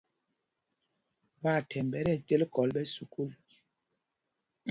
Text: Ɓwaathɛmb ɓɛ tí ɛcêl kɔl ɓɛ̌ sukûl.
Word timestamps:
Ɓwaathɛmb 1.41 1.89
ɓɛ 1.91 1.99
tí 2.05 2.11
ɛcêl 2.15 2.41
kɔl 2.53 2.69
ɓɛ̌ 2.75 2.85
sukûl. 2.95 3.31